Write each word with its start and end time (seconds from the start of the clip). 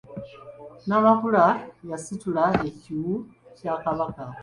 Namakula 0.87 1.45
y’asitula 1.89 2.43
ekiwu 2.69 3.13
kya 3.57 3.73
Kabaka. 3.83 4.23